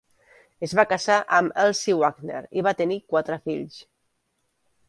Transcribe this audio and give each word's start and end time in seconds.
Es 0.67 0.71
va 0.79 0.85
casar 0.93 1.17
amb 1.39 1.59
Elsie 1.65 1.97
Wagner 1.99 2.41
i 2.61 2.65
va 2.69 2.75
tenir 2.81 3.01
quatre 3.15 3.41
fills. 3.47 3.81